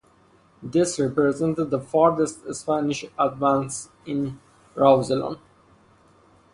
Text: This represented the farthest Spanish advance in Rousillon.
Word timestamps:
This 0.63 0.99
represented 0.99 1.69
the 1.69 1.79
farthest 1.79 2.51
Spanish 2.55 3.05
advance 3.19 3.89
in 4.03 4.39
Rousillon. 4.73 5.37